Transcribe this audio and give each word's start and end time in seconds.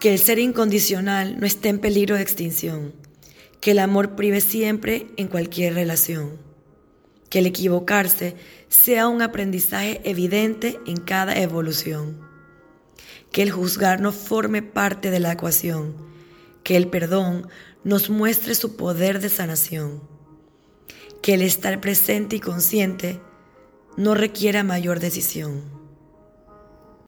que 0.00 0.12
el 0.12 0.18
ser 0.18 0.38
incondicional 0.38 1.40
no 1.40 1.46
esté 1.46 1.68
en 1.68 1.78
peligro 1.78 2.16
de 2.16 2.22
extinción, 2.22 2.94
que 3.60 3.70
el 3.70 3.78
amor 3.78 4.14
prive 4.14 4.40
siempre 4.40 5.06
en 5.16 5.28
cualquier 5.28 5.74
relación, 5.74 6.38
que 7.30 7.38
el 7.38 7.46
equivocarse 7.46 8.36
sea 8.68 9.08
un 9.08 9.22
aprendizaje 9.22 10.00
evidente 10.04 10.78
en 10.86 10.98
cada 10.98 11.38
evolución, 11.40 12.20
que 13.32 13.42
el 13.42 13.50
juzgar 13.50 14.00
no 14.00 14.12
forme 14.12 14.62
parte 14.62 15.10
de 15.10 15.20
la 15.20 15.32
ecuación, 15.32 15.96
que 16.62 16.76
el 16.76 16.88
perdón 16.88 17.48
nos 17.84 18.10
muestre 18.10 18.54
su 18.54 18.76
poder 18.76 19.20
de 19.20 19.28
sanación, 19.28 20.02
que 21.22 21.34
el 21.34 21.42
estar 21.42 21.80
presente 21.80 22.36
y 22.36 22.40
consciente 22.40 23.20
no 23.96 24.14
requiera 24.14 24.62
mayor 24.62 25.00
decisión. 25.00 25.75